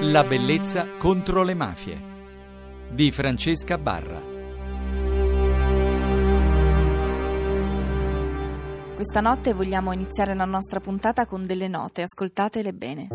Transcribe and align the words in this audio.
La 0.00 0.24
bellezza 0.24 0.86
contro 0.98 1.42
le 1.42 1.54
mafie 1.54 1.98
di 2.90 3.10
Francesca 3.10 3.78
Barra. 3.78 4.20
Questa 8.94 9.20
notte 9.20 9.54
vogliamo 9.54 9.92
iniziare 9.92 10.34
la 10.34 10.44
nostra 10.44 10.80
puntata 10.80 11.24
con 11.24 11.46
delle 11.46 11.68
note, 11.68 12.02
ascoltatele 12.02 12.74
bene. 12.74 13.08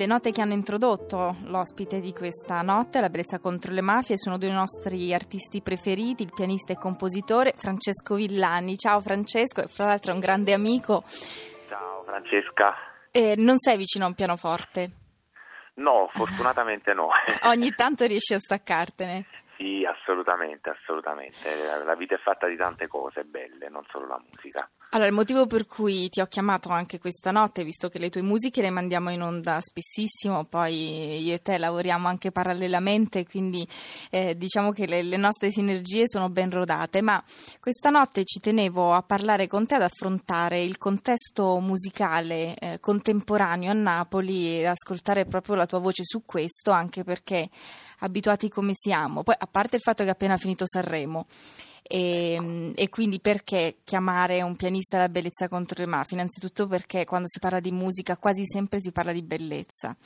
Le 0.00 0.06
note 0.06 0.30
che 0.30 0.40
hanno 0.40 0.54
introdotto 0.54 1.36
l'ospite 1.44 2.00
di 2.00 2.14
questa 2.14 2.62
notte, 2.62 3.02
La 3.02 3.10
bellezza 3.10 3.38
contro 3.38 3.70
le 3.74 3.82
mafie, 3.82 4.16
sono 4.16 4.38
due 4.38 4.48
nostri 4.50 5.12
artisti 5.12 5.60
preferiti, 5.60 6.22
il 6.22 6.32
pianista 6.34 6.72
e 6.72 6.78
compositore 6.78 7.52
Francesco 7.54 8.14
Villani. 8.14 8.78
Ciao 8.78 9.02
Francesco, 9.02 9.60
e 9.60 9.68
fra 9.68 9.84
l'altro 9.84 10.12
è 10.12 10.14
un 10.14 10.20
grande 10.20 10.54
amico. 10.54 11.02
Ciao 11.68 12.02
Francesca. 12.06 12.74
Eh, 13.10 13.34
non 13.36 13.58
sei 13.58 13.76
vicino 13.76 14.06
a 14.06 14.08
un 14.08 14.14
pianoforte? 14.14 14.90
No, 15.74 16.08
fortunatamente 16.14 16.94
no. 16.94 17.10
Ogni 17.44 17.70
tanto 17.74 18.06
riesci 18.06 18.32
a 18.32 18.38
staccartene. 18.38 19.26
Sì, 19.60 19.84
assolutamente, 19.84 20.70
assolutamente. 20.70 21.36
La 21.84 21.94
vita 21.94 22.14
è 22.14 22.18
fatta 22.18 22.48
di 22.48 22.56
tante 22.56 22.86
cose 22.86 23.24
belle, 23.24 23.68
non 23.68 23.84
solo 23.90 24.06
la 24.06 24.18
musica. 24.26 24.66
Allora, 24.92 25.06
il 25.06 25.14
motivo 25.14 25.46
per 25.46 25.66
cui 25.66 26.08
ti 26.08 26.22
ho 26.22 26.26
chiamato 26.26 26.70
anche 26.70 26.98
questa 26.98 27.30
notte, 27.30 27.62
visto 27.62 27.90
che 27.90 27.98
le 27.98 28.08
tue 28.08 28.22
musiche 28.22 28.62
le 28.62 28.70
mandiamo 28.70 29.10
in 29.10 29.22
onda 29.22 29.60
spessissimo, 29.60 30.46
poi 30.46 31.22
io 31.22 31.34
e 31.34 31.42
te 31.42 31.58
lavoriamo 31.58 32.08
anche 32.08 32.32
parallelamente, 32.32 33.26
quindi 33.26 33.64
eh, 34.10 34.34
diciamo 34.34 34.72
che 34.72 34.86
le, 34.86 35.02
le, 35.02 35.18
nostre 35.18 35.50
sinergie 35.50 36.08
sono 36.08 36.30
ben 36.30 36.50
rodate, 36.50 37.02
ma 37.02 37.22
questa 37.60 37.90
notte 37.90 38.24
ci 38.24 38.40
tenevo 38.40 38.94
a 38.94 39.02
parlare 39.02 39.46
con 39.46 39.66
te, 39.66 39.74
ad 39.74 39.82
affrontare 39.82 40.60
il 40.62 40.78
contesto 40.78 41.60
musicale 41.60 42.56
eh, 42.56 42.80
contemporaneo 42.80 43.70
a 43.70 43.74
Napoli 43.74 44.58
e 44.58 44.66
ascoltare 44.66 45.26
proprio 45.26 45.54
la 45.54 45.66
tua 45.66 45.78
voce 45.78 46.02
su 46.02 46.24
questo, 46.24 46.70
anche 46.70 47.04
perché 47.04 47.48
abituati 48.00 48.48
come 48.48 48.70
siamo, 48.72 49.22
poi 49.22 49.34
a 49.38 49.46
parte 49.50 49.76
il 49.76 49.82
fatto 49.82 50.02
che 50.02 50.08
è 50.08 50.12
appena 50.12 50.36
finito 50.36 50.66
Sanremo, 50.66 51.26
e, 51.82 52.72
e, 52.76 52.88
quindi 52.88 53.18
perché 53.18 53.78
chiamare 53.82 54.42
un 54.42 54.54
pianista 54.54 54.98
la 54.98 55.08
bellezza 55.08 55.48
contro 55.48 55.82
le 55.82 55.90
mafie? 55.90 56.16
Innanzitutto 56.16 56.68
perché 56.68 57.04
quando 57.04 57.26
si 57.26 57.40
parla 57.40 57.58
di 57.58 57.72
musica 57.72 58.16
quasi 58.16 58.44
sempre 58.46 58.78
si 58.78 58.92
parla 58.92 59.10
di 59.10 59.22
bellezza 59.22 59.96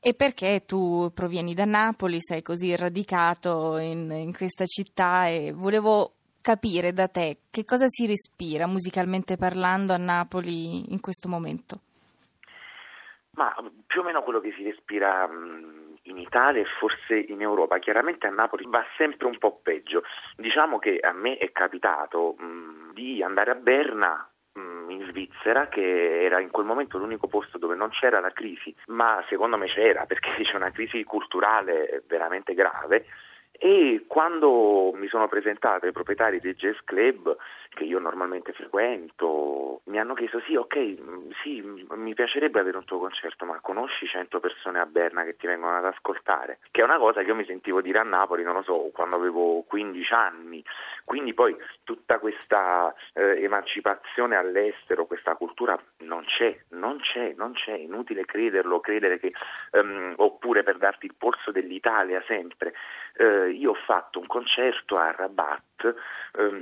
e 0.00 0.14
perché 0.14 0.64
tu 0.64 1.10
provieni 1.12 1.52
da 1.52 1.64
Napoli, 1.64 2.18
sei 2.20 2.40
così 2.40 2.74
radicato 2.74 3.76
in, 3.76 4.10
in 4.10 4.34
questa 4.34 4.64
città 4.64 5.26
e 5.26 5.52
volevo 5.52 6.12
capire 6.40 6.92
da 6.92 7.08
te 7.08 7.38
che 7.50 7.64
cosa 7.64 7.86
si 7.88 8.06
respira 8.06 8.66
musicalmente 8.66 9.36
parlando 9.36 9.92
a 9.92 9.98
Napoli 9.98 10.92
in 10.92 11.00
questo 11.00 11.28
momento. 11.28 11.80
Ma 13.32 13.52
più 13.86 14.00
o 14.00 14.04
meno 14.04 14.22
quello 14.22 14.40
che 14.40 14.54
si 14.56 14.62
respira 14.62 15.28
in 16.16 16.22
Italia 16.22 16.62
e 16.62 16.66
forse 16.78 17.14
in 17.16 17.42
Europa. 17.42 17.78
Chiaramente 17.78 18.26
a 18.26 18.30
Napoli 18.30 18.64
va 18.68 18.84
sempre 18.96 19.26
un 19.26 19.38
po' 19.38 19.60
peggio. 19.62 20.02
Diciamo 20.36 20.78
che 20.78 20.98
a 20.98 21.12
me 21.12 21.36
è 21.36 21.52
capitato 21.52 22.34
mh, 22.38 22.92
di 22.94 23.22
andare 23.22 23.50
a 23.50 23.54
Berna 23.54 24.28
in 24.88 25.04
Svizzera, 25.08 25.68
che 25.68 26.24
era 26.24 26.40
in 26.40 26.50
quel 26.50 26.64
momento 26.64 26.96
l'unico 26.96 27.26
posto 27.26 27.58
dove 27.58 27.74
non 27.74 27.90
c'era 27.90 28.20
la 28.20 28.30
crisi, 28.30 28.74
ma 28.86 29.22
secondo 29.28 29.58
me 29.58 29.66
c'era 29.66 30.06
perché 30.06 30.30
c'è 30.42 30.56
una 30.56 30.70
crisi 30.70 31.04
culturale 31.04 32.02
veramente 32.06 32.54
grave 32.54 33.06
e 33.58 34.04
quando 34.06 34.92
mi 34.94 35.08
sono 35.08 35.28
presentato 35.28 35.86
ai 35.86 35.92
proprietari 35.92 36.40
del 36.40 36.54
jazz 36.54 36.76
club 36.84 37.34
che 37.76 37.84
io 37.84 37.98
normalmente 37.98 38.52
frequento 38.52 39.82
mi 39.84 39.98
hanno 39.98 40.14
chiesto 40.14 40.40
sì 40.46 40.56
ok 40.56 40.96
sì 41.42 41.62
mi 41.90 42.14
piacerebbe 42.14 42.58
avere 42.58 42.78
un 42.78 42.86
tuo 42.86 42.98
concerto 42.98 43.44
ma 43.44 43.60
conosci 43.60 44.06
100 44.06 44.40
persone 44.40 44.80
a 44.80 44.86
Berna 44.86 45.24
che 45.24 45.36
ti 45.36 45.46
vengono 45.46 45.76
ad 45.76 45.84
ascoltare? 45.84 46.58
Che 46.70 46.80
è 46.80 46.84
una 46.84 46.96
cosa 46.96 47.20
che 47.20 47.28
io 47.28 47.34
mi 47.34 47.44
sentivo 47.44 47.82
dire 47.82 47.98
a 47.98 48.02
Napoli 48.02 48.42
non 48.42 48.54
lo 48.54 48.62
so 48.62 48.90
quando 48.94 49.16
avevo 49.16 49.62
15 49.66 50.12
anni. 50.14 50.64
Quindi 51.04 51.34
poi 51.34 51.54
tutta 51.84 52.18
questa 52.18 52.94
eh, 53.12 53.42
emancipazione 53.42 54.36
all'estero 54.36 55.04
questa 55.04 55.34
cultura 55.34 55.78
non 55.98 56.24
c'è 56.24 56.58
non 56.70 56.98
c'è 57.00 57.34
non 57.36 57.52
c'è. 57.52 57.74
Inutile 57.74 58.24
crederlo 58.24 58.80
credere 58.80 59.18
che 59.18 59.32
um, 59.72 60.14
oppure 60.16 60.62
per 60.62 60.78
darti 60.78 61.04
il 61.04 61.14
polso 61.16 61.50
dell'Italia 61.50 62.22
sempre. 62.26 62.72
Eh, 63.18 63.50
io 63.50 63.72
ho 63.72 63.78
fatto 63.84 64.18
un 64.18 64.26
concerto 64.26 64.96
a 64.96 65.10
Rabat 65.10 65.75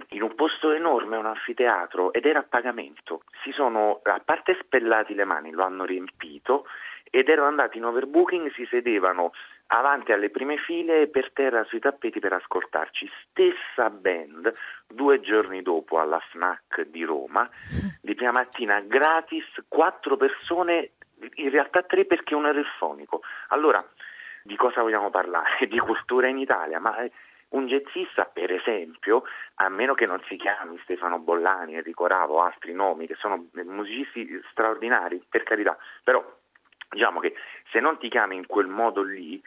in 0.08 0.22
un 0.22 0.34
posto 0.34 0.72
enorme, 0.72 1.16
un 1.16 1.26
anfiteatro, 1.26 2.12
ed 2.12 2.26
era 2.26 2.41
a 2.41 2.47
pagamento. 2.48 3.22
Si 3.42 3.52
sono 3.52 4.00
a 4.02 4.20
parte 4.25 4.56
spellati 4.60 5.14
le 5.14 5.25
mani, 5.25 5.50
lo 5.50 5.64
hanno 5.64 5.84
riempito 5.84 6.66
ed 7.10 7.28
erano 7.28 7.47
andati 7.47 7.78
in 7.78 7.84
overbooking, 7.84 8.52
si 8.54 8.66
sedevano 8.69 9.32
avanti 9.69 10.12
alle 10.12 10.30
prime 10.30 10.56
file 10.56 11.06
per 11.06 11.30
terra 11.32 11.62
sui 11.64 11.78
tappeti 11.78 12.19
per 12.19 12.32
ascoltarci. 12.32 13.08
Stessa 13.28 13.88
band, 13.88 14.52
due 14.88 15.20
giorni 15.20 15.62
dopo 15.62 16.00
alla 16.00 16.19
FNAC 16.19 16.86
di 16.88 17.04
Roma, 17.04 17.48
di 18.00 18.14
prima 18.14 18.32
mattina 18.32 18.81
gratis, 18.81 19.44
quattro 19.69 20.16
persone, 20.16 20.91
in 21.34 21.50
realtà 21.50 21.82
tre 21.82 22.04
perché 22.04 22.34
uno 22.34 22.48
era 22.48 22.58
il 22.58 22.66
fonico. 22.78 23.22
Allora, 23.48 23.84
di 24.42 24.56
cosa 24.56 24.82
vogliamo 24.82 25.10
parlare? 25.10 25.66
Di 25.70 25.78
cultura 25.78 26.26
in 26.26 26.38
Italia, 26.38 26.78
ma 26.81 26.98
eh, 26.98 27.12
un 27.50 27.66
jazzista, 27.66 28.25
per 28.25 28.53
esempio, 28.53 29.25
a 29.56 29.69
meno 29.69 29.94
che 29.94 30.06
non 30.06 30.21
si 30.28 30.37
chiami 30.37 30.78
Stefano 30.82 31.19
Bollani, 31.19 31.75
Enrico 31.75 32.06
Ravo, 32.06 32.43
altri 32.43 32.72
nomi 32.72 33.06
che 33.06 33.15
sono 33.15 33.47
musicisti 33.65 34.41
straordinari, 34.50 35.22
per 35.28 35.43
carità, 35.43 35.77
però 36.03 36.25
diciamo 36.91 37.21
che 37.21 37.34
se 37.71 37.81
non 37.81 37.99
ti 37.99 38.09
chiami 38.09 38.37
in 38.37 38.47
quel 38.47 38.66
modo 38.66 39.03
lì, 39.03 39.43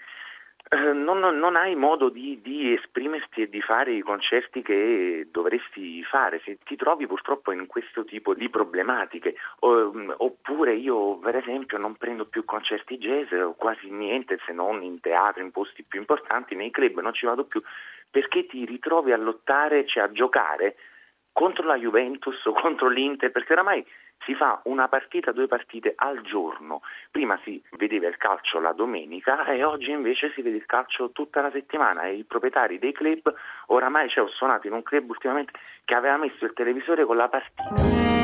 eh, 0.70 0.94
non, 0.94 1.20
non, 1.20 1.56
hai 1.56 1.76
modo 1.76 2.10
di, 2.10 2.40
di, 2.42 2.74
esprimerti 2.74 3.44
e 3.44 3.50
di 3.50 3.62
fare 3.62 3.94
i 3.94 4.02
concerti 4.02 4.62
che 4.62 5.28
dovresti 5.32 6.04
fare, 6.04 6.42
se 6.44 6.58
ti 6.66 6.76
trovi 6.76 7.08
purtroppo 7.08 7.52
in 7.52 7.68
questo 7.68 8.04
tipo 8.04 8.34
di 8.34 8.50
problematiche, 8.50 9.36
o, 9.60 9.94
mm, 9.94 10.12
oppure 10.18 10.74
io 10.76 11.18
per 11.20 11.38
esempio 11.38 11.78
non 11.78 11.96
prendo 11.96 12.26
più 12.26 12.44
concerti 12.44 12.98
jazz, 12.98 13.30
quasi 13.56 13.90
niente 13.90 14.40
se 14.46 14.52
non 14.52 14.82
in 14.84 15.00
teatro, 15.00 15.42
in 15.42 15.52
posti 15.52 15.84
più 15.84 16.00
importanti, 16.00 16.56
nei 16.56 16.72
club 16.72 17.00
non 17.00 17.14
ci 17.14 17.26
vado 17.26 17.46
più 17.46 17.62
perché 18.10 18.46
ti 18.46 18.66
ritrovi 18.66 19.12
a 19.12 19.18
lottare, 19.18 19.86
cioè 19.86 20.04
a 20.04 20.12
giocare 20.12 20.76
contro 21.38 21.68
la 21.68 21.78
Juventus 21.78 22.42
contro 22.60 22.88
l'Inter, 22.90 23.32
perché 23.32 23.54
oramai 23.54 23.86
si 24.26 24.34
fa 24.34 24.60
una 24.64 24.88
partita, 24.88 25.32
due 25.32 25.46
partite 25.46 25.94
al 25.96 26.22
giorno. 26.22 26.82
Prima 27.12 27.40
si 27.44 27.62
vedeva 27.78 28.08
il 28.08 28.18
calcio 28.18 28.60
la 28.60 28.74
domenica 28.74 29.46
e 29.46 29.64
oggi 29.64 29.92
invece 29.92 30.32
si 30.34 30.42
vede 30.42 30.58
il 30.58 30.66
calcio 30.66 31.12
tutta 31.12 31.42
la 31.42 31.52
settimana 31.52 32.06
e 32.08 32.16
i 32.16 32.24
proprietari 32.24 32.80
dei 32.80 32.92
club, 32.92 33.32
oramai 33.68 34.10
cioè, 34.10 34.24
ho 34.24 34.30
suonato 34.30 34.66
in 34.66 34.74
un 34.74 34.82
club 34.82 35.12
ultimamente 35.12 35.52
che 35.86 35.94
aveva 35.94 36.18
messo 36.18 36.44
il 36.44 36.54
televisore 36.54 37.06
con 37.06 37.18
la 37.18 37.30
partita. 37.30 38.17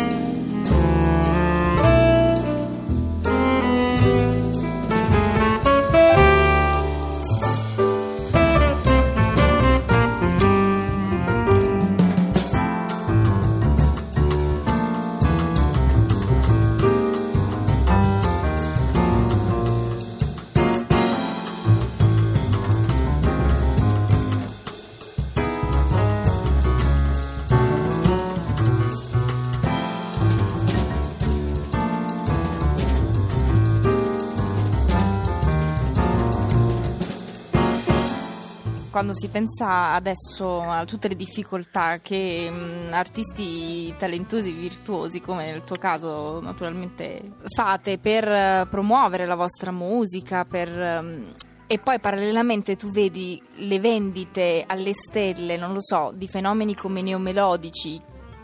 Quando 39.04 39.20
si 39.20 39.28
pensa 39.28 39.92
adesso 39.92 40.62
a 40.62 40.86
tutte 40.86 41.10
le 41.10 41.18
difficoltà 41.18 42.00
che 42.02 42.50
mh, 42.50 42.94
artisti 42.94 43.94
talentuosi, 43.98 44.52
virtuosi, 44.54 45.20
come 45.20 45.52
nel 45.52 45.66
tuo 45.66 45.76
caso 45.76 46.40
naturalmente 46.40 47.34
fate 47.54 47.98
per 47.98 48.26
uh, 48.26 48.70
promuovere 48.70 49.26
la 49.26 49.36
vostra 49.36 49.72
musica, 49.72 50.46
per... 50.46 50.70
Um, 50.70 51.34
e 51.68 51.80
poi 51.80 52.00
parallelamente 52.00 52.78
tu 52.78 52.92
vedi 52.92 53.42
le 53.56 53.80
vendite 53.82 54.64
alle 54.66 54.94
stelle, 54.94 55.58
non 55.58 55.74
lo 55.74 55.82
so, 55.82 56.14
di 56.16 56.30
fenomeni 56.30 56.74
come 56.74 57.02
neomelodici 57.02 58.00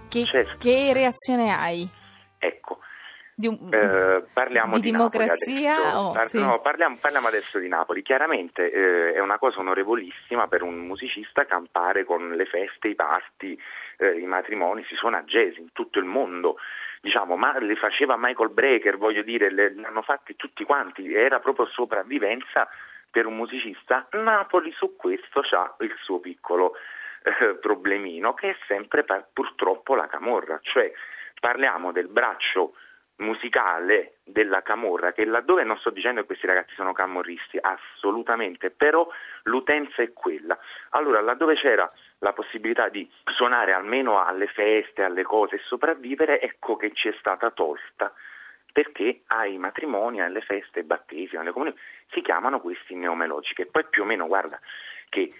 Che, 0.10 0.26
certo. 0.26 0.58
che 0.58 0.92
reazione 0.92 1.52
hai? 1.52 1.90
Di, 3.39 3.47
un- 3.47 3.69
eh, 3.71 4.25
parliamo 4.33 4.75
di 4.75 4.81
di, 4.81 4.91
democrazia? 4.91 5.97
Oh, 5.97 6.12
Par- 6.12 6.25
sì. 6.25 6.41
no, 6.41 6.59
parliamo, 6.59 6.97
parliamo 7.00 7.27
adesso 7.27 7.57
di 7.57 7.69
Napoli. 7.69 8.01
Chiaramente 8.01 8.69
eh, 8.69 9.13
è 9.13 9.19
una 9.21 9.38
cosa 9.38 9.62
onorevolissima 9.62 10.50
per 10.50 10.62
un 10.62 10.80
musicista 10.80 11.45
campare 11.45 12.03
con 12.03 12.31
le 12.36 12.45
feste, 12.45 12.89
i 12.89 12.95
party, 12.95 13.57
eh, 14.00 14.19
i 14.19 14.25
matrimoni, 14.25 14.83
si 14.89 14.95
suona 14.95 15.24
jazz 15.24 15.56
in 15.56 15.71
tutto 15.71 16.00
il 16.00 16.06
mondo. 16.06 16.57
Diciamo, 17.00 17.38
ma 17.38 17.57
le 17.59 17.77
faceva 17.77 18.18
Michael 18.18 18.50
Breaker, 18.50 18.97
voglio 18.97 19.21
dire, 19.21 19.50
le, 19.50 19.74
le 19.74 19.88
hanno 19.88 20.01
fatti 20.01 20.36
tutti 20.36 20.65
quanti, 20.65 21.13
era 21.13 21.39
proprio 21.39 21.65
sopravvivenza 21.68 22.68
per 23.09 23.25
un 23.25 23.38
musicista. 23.38 24.06
Napoli 24.12 24.74
su 24.74 24.97
questo 24.97 25.39
ha 25.51 25.75
il 25.80 25.95
suo 26.01 26.19
piccolo 26.19 26.74
eh, 27.24 27.56
problemino, 27.56 28.33
che 28.33 28.50
è 28.50 28.56
sempre 28.68 29.06
pa- 29.06 29.25
purtroppo 29.31 29.95
la 29.95 30.07
camorra, 30.07 30.59
cioè 30.62 30.91
parliamo 31.39 31.94
del 31.94 32.09
braccio 32.09 32.74
musicale 33.19 34.16
della 34.24 34.62
camorra, 34.62 35.13
che 35.13 35.25
laddove 35.25 35.63
non 35.63 35.77
sto 35.77 35.89
dicendo 35.89 36.21
che 36.21 36.27
questi 36.27 36.48
ragazzi 36.48 36.74
sono 36.75 36.94
camorristi, 36.94 37.57
assolutamente, 37.60 38.69
però 38.69 39.07
l'utenza 39.44 40.01
è 40.01 40.12
quella. 40.13 40.57
Allora, 40.89 41.21
laddove 41.21 41.56
c'era 41.56 41.89
la 42.19 42.33
possibilità 42.33 42.89
di 42.89 43.10
suonare 43.25 43.74
almeno 43.74 44.21
alle 44.21 44.48
feste, 44.48 45.04
alle 45.04 45.24
cose 45.24 45.56
e 45.56 45.60
sopravvivere, 45.60 46.42
ecco 46.42 46.75
che 46.75 46.92
ci 46.94 47.07
è 47.07 47.16
stata 47.19 47.50
tolta 47.51 48.13
perché 48.71 49.22
ai 49.27 49.57
matrimoni, 49.57 50.22
alle 50.22 50.42
feste, 50.42 50.80
ai 50.80 50.86
battesimi, 50.86 51.42
alle 51.42 51.51
comunioni 51.51 51.80
si 52.12 52.22
chiamano 52.22 52.60
questi 52.62 52.95
neomelodici, 52.95 53.54
e 53.62 53.65
poi 53.65 53.83
più 53.89 54.04
o 54.04 54.06
meno, 54.06 54.27
guarda, 54.27 54.60
che 55.10 55.33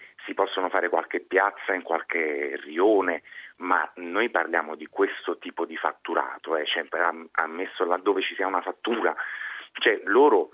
possono 0.70 0.70
fare 0.70 0.90
qualche 0.90 1.20
piazza 1.20 1.74
in 1.74 1.82
qualche 1.82 2.58
rione, 2.64 3.24
ma 3.58 3.90
noi 3.96 4.30
parliamo 4.30 4.76
di 4.76 4.86
questo 4.86 5.38
tipo 5.38 5.66
di 5.66 5.76
fatturato, 5.76 6.56
eh, 6.56 6.66
cioè, 6.66 6.86
am- 7.02 7.28
ammesso 7.32 7.84
laddove 7.84 8.22
ci 8.22 8.36
sia 8.36 8.48
una 8.48 8.62
fattura, 8.62 9.14
cioè 9.74 10.00
loro 10.06 10.50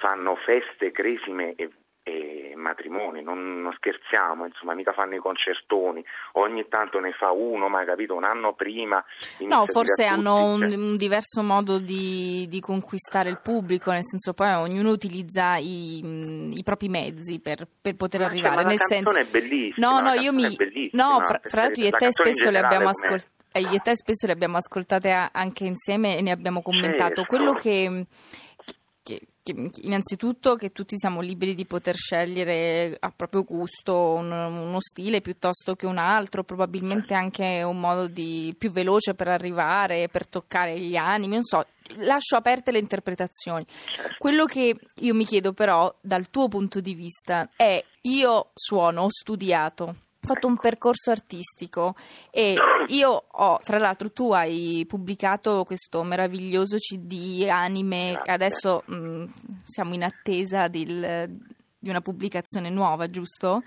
fanno 0.00 0.34
feste, 0.36 0.90
cresime 0.90 1.54
e, 1.54 1.70
e 2.02 2.54
matrimoni, 2.56 3.22
non, 3.22 3.62
non 3.62 3.72
scherziamo, 3.74 4.46
insomma, 4.46 4.74
mica 4.74 4.92
fanno 4.92 5.14
i 5.14 5.18
concertoni, 5.18 6.04
ogni 6.32 6.66
tanto 6.68 6.98
ne 6.98 7.12
fa 7.12 7.30
uno, 7.30 7.68
ma 7.68 7.80
hai 7.80 7.86
capito, 7.86 8.14
un 8.14 8.24
anno 8.24 8.52
prima. 8.54 9.02
No, 9.38 9.66
forse 9.66 10.04
hanno 10.04 10.44
un, 10.44 10.60
cioè, 10.60 10.74
un 10.74 10.96
diverso 10.96 11.42
modo 11.42 11.78
di, 11.78 12.46
di 12.48 12.60
conquistare 12.60 13.30
il 13.30 13.40
pubblico, 13.42 13.90
nel 13.90 14.04
senso 14.04 14.32
poi 14.32 14.52
ognuno 14.54 14.90
utilizza 14.90 15.56
i, 15.56 16.00
mh, 16.02 16.52
i 16.52 16.62
propri 16.62 16.88
mezzi 16.88 17.40
per, 17.40 17.66
per 17.80 17.96
poter 17.96 18.20
Ma 18.20 18.26
cioè, 18.26 18.34
arrivare. 18.34 18.62
la 18.62 18.68
nel 18.68 18.78
senso... 18.80 19.18
è 19.18 19.24
bellissima, 19.24 19.88
No, 19.90 20.00
no, 20.00 20.12
io 20.12 20.32
mi... 20.32 20.56
No, 20.92 21.20
fra, 21.24 21.40
fra 21.42 21.62
l'altro 21.62 21.82
io 21.82 21.88
e 21.88 21.92
te 21.92 22.12
spesso 22.12 22.50
le 22.50 22.58
abbiamo 22.58 22.88
ascoltate. 22.88 23.28
io 23.58 23.72
e 23.72 23.78
te 23.78 23.96
spesso 23.96 24.26
le 24.26 24.32
abbiamo 24.32 24.56
ascoltate 24.56 25.28
anche 25.32 25.64
insieme 25.64 26.16
e 26.16 26.22
ne 26.22 26.30
abbiamo 26.30 26.62
commentato. 26.62 27.22
Certo. 27.22 27.24
Quello 27.24 27.52
che, 27.54 28.06
che- 29.02 29.20
che- 29.42 29.70
innanzitutto 29.82 30.54
che 30.56 30.70
tutti 30.72 30.96
siamo 30.96 31.20
liberi 31.20 31.54
di 31.54 31.64
poter 31.64 31.96
scegliere 31.96 32.96
a 33.00 33.10
proprio 33.14 33.44
gusto 33.44 34.12
un- 34.12 34.30
uno 34.30 34.78
stile 34.80 35.20
piuttosto 35.20 35.74
che 35.74 35.86
un 35.86 35.98
altro, 35.98 36.44
probabilmente 36.44 37.14
anche 37.14 37.62
un 37.62 37.80
modo 37.80 38.06
di, 38.06 38.54
più 38.58 38.70
veloce 38.70 39.14
per 39.14 39.28
arrivare, 39.28 40.08
per 40.08 40.26
toccare 40.28 40.78
gli 40.78 40.96
animi, 40.96 41.34
non 41.34 41.44
so, 41.44 41.64
lascio 41.96 42.36
aperte 42.36 42.70
le 42.70 42.78
interpretazioni. 42.78 43.64
Quello 44.18 44.44
che 44.44 44.76
io 44.96 45.14
mi 45.14 45.24
chiedo 45.24 45.52
però 45.52 45.92
dal 46.00 46.30
tuo 46.30 46.48
punto 46.48 46.80
di 46.80 46.94
vista 46.94 47.48
è 47.56 47.82
io 48.02 48.50
suono, 48.54 49.02
ho 49.02 49.10
studiato, 49.10 49.96
ho 50.22 50.26
fatto 50.26 50.46
un 50.46 50.58
percorso 50.58 51.10
artistico 51.10 51.94
e 52.30 52.54
io 52.88 53.24
ho, 53.26 53.58
fra 53.62 53.78
l'altro 53.78 54.12
tu 54.12 54.32
hai 54.32 54.84
pubblicato 54.86 55.64
questo 55.64 56.02
meraviglioso 56.02 56.76
CD 56.76 57.46
anime, 57.50 58.20
adesso 58.26 58.82
mh, 58.86 59.24
siamo 59.64 59.94
in 59.94 60.04
attesa 60.04 60.68
del- 60.68 61.26
di 61.78 61.88
una 61.88 62.02
pubblicazione 62.02 62.68
nuova, 62.68 63.08
giusto? 63.08 63.62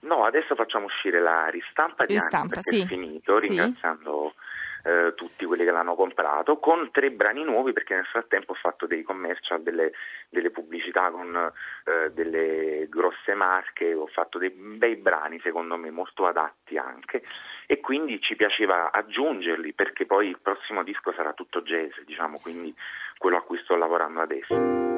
No, 0.00 0.24
adesso 0.24 0.54
facciamo 0.54 0.86
uscire 0.86 1.20
la 1.20 1.48
ristampa 1.48 2.06
di 2.06 2.14
Ristampa, 2.14 2.54
perché 2.54 2.76
sì. 2.76 2.80
è 2.82 2.86
finito, 2.86 3.38
Sì. 3.40 3.54
Eh, 4.84 5.12
tutti 5.14 5.44
quelli 5.44 5.64
che 5.64 5.70
l'hanno 5.70 5.94
comprato, 5.94 6.58
con 6.58 6.90
tre 6.90 7.10
brani 7.10 7.44
nuovi 7.44 7.72
perché 7.72 7.94
nel 7.94 8.06
frattempo 8.06 8.52
ho 8.52 8.56
fatto 8.56 8.86
dei 8.86 9.02
commercial, 9.02 9.62
delle, 9.62 9.92
delle 10.28 10.50
pubblicità 10.50 11.10
con 11.10 11.34
eh, 11.84 12.10
delle 12.12 12.86
grosse 12.88 13.34
marche, 13.34 13.94
ho 13.94 14.06
fatto 14.06 14.38
dei 14.38 14.50
bei 14.50 14.96
brani 14.96 15.40
secondo 15.40 15.76
me 15.76 15.90
molto 15.90 16.26
adatti 16.26 16.76
anche 16.76 17.22
e 17.66 17.78
quindi 17.78 18.20
ci 18.20 18.34
piaceva 18.34 18.90
aggiungerli 18.90 19.72
perché 19.72 20.04
poi 20.04 20.28
il 20.28 20.38
prossimo 20.42 20.82
disco 20.82 21.12
sarà 21.12 21.32
tutto 21.32 21.62
jazz, 21.62 21.92
diciamo, 22.04 22.40
quindi 22.40 22.74
quello 23.16 23.36
a 23.36 23.42
cui 23.42 23.58
sto 23.58 23.76
lavorando 23.76 24.20
adesso. 24.20 24.89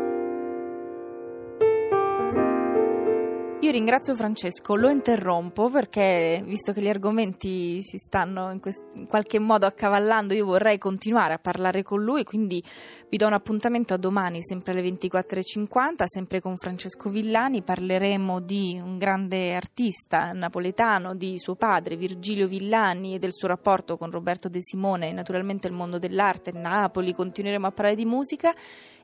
Ringrazio 3.73 4.15
Francesco, 4.15 4.77
lo 4.77 4.91
interrompo 4.91 5.71
perché 5.71 6.43
visto 6.45 6.73
che 6.73 6.83
gli 6.83 6.89
argomenti 6.89 7.83
si 7.83 7.97
stanno 7.97 8.53
in, 8.53 8.61
quest- 8.61 8.85
in 8.95 9.07
qualche 9.07 9.39
modo 9.39 9.67
accavallando, 9.67 10.35
io 10.35 10.45
vorrei 10.45 10.79
continuare 10.79 11.33
a 11.35 11.39
parlare 11.39 11.83
con 11.83 12.03
lui, 12.03 12.23
quindi 12.23 12.63
vi 13.09 13.17
do 13.17 13.27
un 13.27 13.33
appuntamento 13.33 13.95
a 13.95 13.97
domani, 13.97 14.43
sempre 14.43 14.73
alle 14.73 14.83
24.50, 14.83 16.05
sempre 16.05 16.41
con 16.41 16.57
Francesco 16.57 17.09
Villani, 17.09 17.63
parleremo 17.63 18.41
di 18.41 18.79
un 18.83 18.99
grande 18.99 19.55
artista 19.55 20.33
napoletano, 20.33 21.15
di 21.15 21.39
suo 21.39 21.55
padre 21.55 21.97
Virgilio 21.97 22.47
Villani 22.47 23.15
e 23.15 23.19
del 23.19 23.33
suo 23.33 23.49
rapporto 23.49 23.97
con 23.97 24.11
Roberto 24.11 24.49
De 24.49 24.61
Simone 24.61 25.13
naturalmente 25.13 25.67
il 25.67 25.73
mondo 25.73 25.99
dell'arte, 25.99 26.53
Napoli, 26.53 27.15
continueremo 27.15 27.67
a 27.67 27.73
parlare 27.73 27.97
di 27.97 28.05
musica 28.05 28.55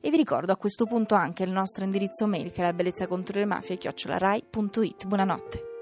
e 0.01 0.11
vi 0.11 0.17
ricordo 0.17 0.53
a 0.53 0.57
questo 0.57 0.85
punto 0.85 1.15
anche 1.15 1.43
il 1.43 1.51
nostro 1.51 1.85
indirizzo 1.85 2.27
mail 2.27 2.51
che 2.51 2.61
è 2.61 2.65
la 2.65 2.73
bellezza 2.73 3.07
contro 3.07 3.39
le 3.39 3.45
mafie 3.45 3.77
chiocciolarai.it. 3.77 5.07
Buonanotte. 5.07 5.78